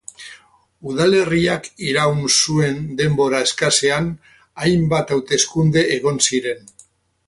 [0.91, 4.11] Udalerriak iraun zuen denbora eskasean
[4.65, 6.71] hainbat hauteskunde egon ziren.